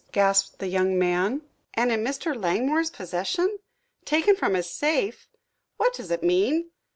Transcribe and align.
gasped 0.11 0.57
the 0.57 0.65
young 0.65 0.97
man. 0.97 1.43
"And 1.75 1.91
in 1.91 2.03
Mr. 2.03 2.35
Langmore's 2.35 2.89
possession! 2.89 3.59
Taken 4.03 4.35
from 4.35 4.55
his 4.55 4.67
safe! 4.67 5.29
What 5.77 5.93
does 5.93 6.09
it 6.09 6.23
mean?" 6.23 6.71